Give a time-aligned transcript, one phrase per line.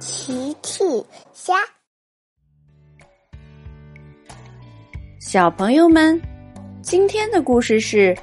[0.00, 0.82] 奇趣
[1.34, 1.54] 虾，
[5.20, 6.18] 小朋友们，
[6.80, 8.16] 今天的故事是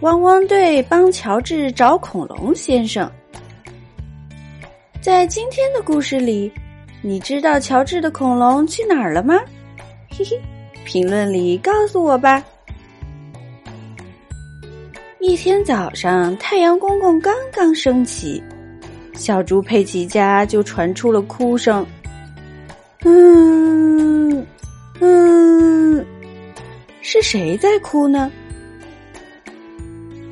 [0.00, 3.08] 汪汪队帮乔治找恐龙先生。
[5.00, 6.52] 在今天的故事里，
[7.00, 9.38] 你知道乔治的恐龙去哪儿了吗？
[10.10, 10.36] 嘿嘿，
[10.84, 12.44] 评论里告诉我吧。
[15.20, 18.42] 一天早上，太阳公公刚刚升起。
[19.20, 21.86] 小猪佩奇家就传出了哭声，
[23.04, 24.46] 嗯
[24.98, 26.06] 嗯，
[27.02, 28.32] 是谁在哭呢？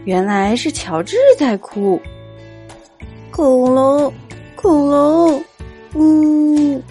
[0.06, 2.01] 原来是乔治在哭。
[3.30, 4.10] 恐龙，
[4.56, 5.45] 恐龙，
[5.95, 6.82] 嗯。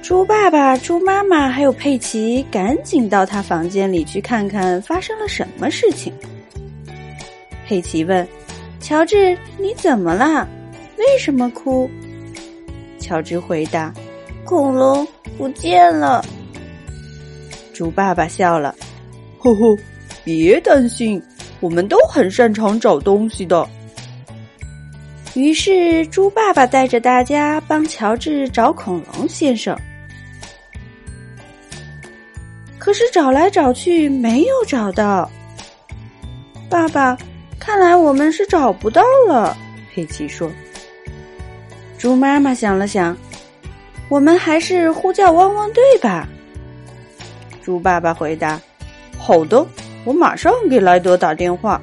[0.00, 6.10] 猪爸爸、猪妈妈还有佩奇赶紧到他房间里去看看发生了什么事情。
[7.66, 8.26] 佩奇问。
[8.88, 10.48] 乔治，你怎么了？
[10.96, 11.90] 为什么哭？
[12.98, 13.92] 乔治回答
[14.46, 15.06] ：“恐龙
[15.36, 16.24] 不见了。”
[17.74, 18.74] 猪爸爸笑了
[19.38, 19.76] ：“呵呵，
[20.24, 21.22] 别担心，
[21.60, 23.68] 我们都很擅长找东西的。”
[25.36, 29.78] 于是，猪爸爸带着大家帮乔治找恐龙先生。
[32.78, 35.30] 可是找来找去没有找到。
[36.70, 37.14] 爸爸。
[37.58, 39.56] 看来我们是找不到了，
[39.92, 40.50] 佩奇说。
[41.98, 43.16] 猪妈妈想了想，
[44.08, 46.28] 我们还是呼叫汪汪队吧。
[47.62, 48.58] 猪爸爸回答
[49.18, 49.66] ：“好的，
[50.04, 51.80] 我马上给莱德打电话。”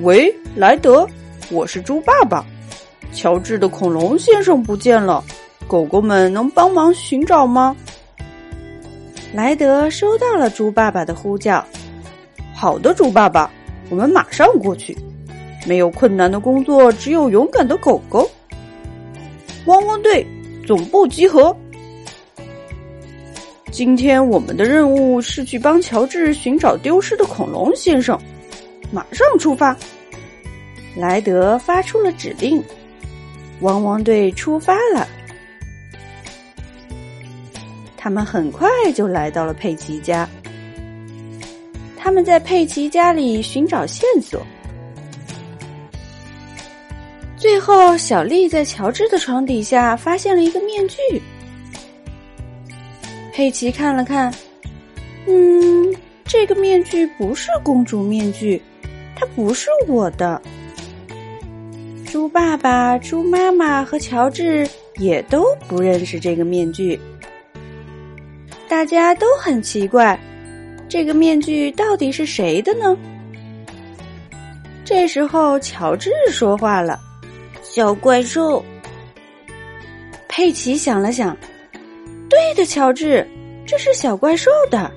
[0.00, 1.06] 喂，莱德，
[1.50, 2.44] 我是猪爸爸。
[3.12, 5.22] 乔治的恐龙先生不见了，
[5.66, 7.76] 狗狗们能帮忙寻找吗？
[9.34, 11.62] 莱德收到了猪爸爸的呼叫。
[12.54, 13.50] 好的，猪爸爸。
[13.90, 14.96] 我们马上过去。
[15.66, 18.30] 没有困难的工作，只有勇敢的狗狗。
[19.64, 20.24] 汪汪队
[20.64, 21.54] 总部集合。
[23.72, 28.16] 今天我们的任务是去帮乔治寻找丢失的恐龙先生。
[28.92, 29.76] 马上出发！
[30.96, 32.62] 莱德发出了指令。
[33.60, 35.06] 汪汪队出发了。
[37.96, 40.28] 他们很快就来到了佩奇家。
[42.06, 44.40] 他们在佩奇家里寻找线索，
[47.36, 50.96] 最后小丽在乔治的床底下发现了一个面具。
[53.32, 54.32] 佩奇看了看，
[55.26, 55.92] 嗯，
[56.24, 58.62] 这个面具不是公主面具，
[59.16, 60.40] 它不是我的。
[62.04, 64.64] 猪爸爸、猪妈妈和乔治
[64.98, 67.00] 也都不认识这个面具，
[68.68, 70.16] 大家都很奇怪。
[70.88, 72.96] 这个面具到底是谁的呢？
[74.84, 76.98] 这时候，乔治说话了
[77.62, 78.64] ：“小怪兽。”
[80.28, 81.36] 佩奇想了想
[82.30, 83.26] ：“对的，乔治，
[83.66, 84.90] 这是小怪兽的。”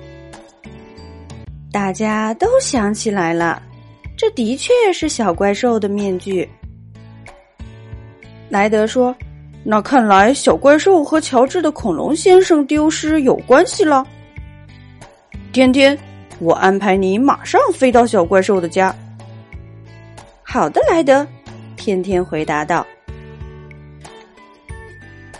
[1.72, 3.60] 大家都想起来了，
[4.16, 6.48] 这的确是小怪兽的面具。
[8.48, 9.14] 莱德说
[9.64, 14.06] ：“那看来小怪兽和乔治的恐龙先生丢失有关系了。”
[15.52, 15.98] 天天，
[16.38, 18.94] 我安排你马上飞到小怪兽的家。
[20.42, 21.26] 好的，莱德。
[21.76, 22.86] 天天回答道。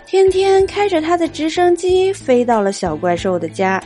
[0.05, 3.81] 天天开着他的直升机飞到了小怪兽的家。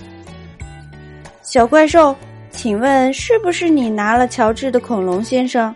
[1.43, 2.15] 小怪兽，
[2.49, 5.73] 请问是不是你拿了乔治的恐龙先生？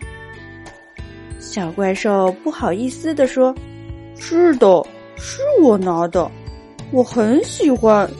[1.38, 3.54] 小怪兽不好意思的说
[4.18, 4.84] ：“是的，
[5.16, 6.28] 是我拿的，
[6.90, 8.10] 我很喜欢。”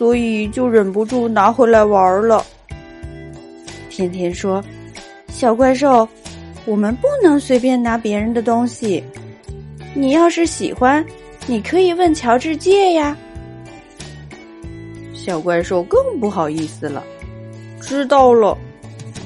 [0.00, 2.42] 所以就忍不住拿回来玩了。
[3.90, 4.64] 甜甜说
[5.28, 6.08] ：“小怪兽，
[6.64, 9.04] 我们不能随便拿别人的东西。
[9.92, 11.04] 你要是喜欢，
[11.46, 13.14] 你可以问乔治借呀。”
[15.12, 17.04] 小怪兽更不好意思了。
[17.78, 18.56] 知道了，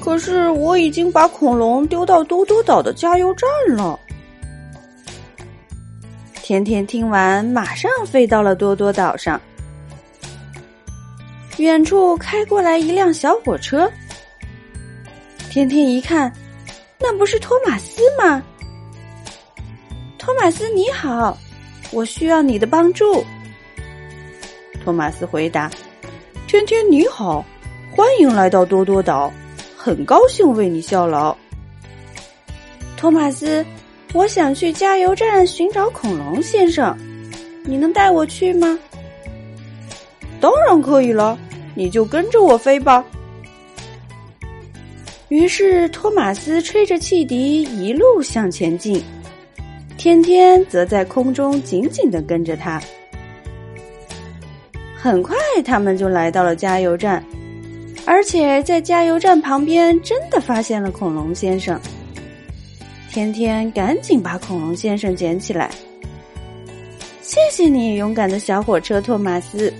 [0.01, 3.97] 可是我已经把恐龙丢到多多岛的加油站了。
[6.33, 9.39] 甜甜听完，马上飞到了多多岛上。
[11.57, 13.89] 远处开过来一辆小火车，
[15.49, 16.31] 天天一看，
[16.99, 18.43] 那不是托马斯吗？
[20.17, 21.37] 托马斯你好，
[21.91, 23.23] 我需要你的帮助。
[24.83, 25.71] 托马斯回答
[26.45, 27.45] ：“天天你好，
[27.95, 29.31] 欢迎来到多多岛，
[29.77, 31.35] 很高兴为你效劳。”
[32.97, 33.65] 托马斯，
[34.13, 36.97] 我想去加油站寻找恐龙先生，
[37.63, 38.77] 你能带我去吗？
[40.41, 41.39] 当然可以了。
[41.75, 43.05] 你就跟着我飞吧。
[45.29, 49.03] 于是托马斯吹着汽笛一路向前进。
[49.97, 52.81] 天天则在空中紧紧的跟着他。
[54.95, 57.23] 很快，他们就来到了加油站，
[58.05, 61.79] 而且在加油站旁边真的发现了恐龙先生。
[63.09, 65.71] 天天赶紧把恐龙先生捡起来。
[67.21, 69.73] 谢谢你，勇敢的小火车托马斯。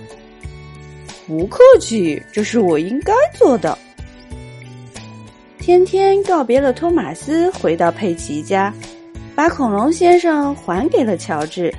[1.26, 3.76] 不客气，这是我应该做的。
[5.58, 8.72] 天天告别了托马斯，回到佩奇家，
[9.34, 11.74] 把恐龙先生还给了乔治。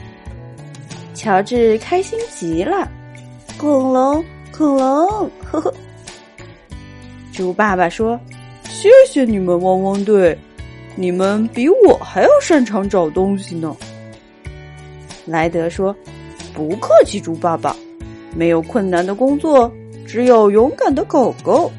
[1.13, 2.88] 乔治开心极了。
[3.57, 5.73] 恐龙，恐龙， 呵呵。
[7.31, 8.19] 猪爸爸说
[8.69, 10.38] ：“谢谢你们，汪汪队，
[10.95, 13.73] 你们比我还要擅长找东西呢。”
[15.25, 15.95] 莱德说
[16.53, 17.75] ：“不客气，猪爸爸。
[18.37, 19.71] 没有困难的工作，
[20.05, 21.71] 只有勇敢的狗狗。”